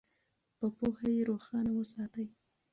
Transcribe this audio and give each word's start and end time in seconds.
په 0.57 0.65
پوهه 0.75 1.07
یې 1.15 1.21
روښانه 1.29 1.71
وساتئ. 1.75 2.25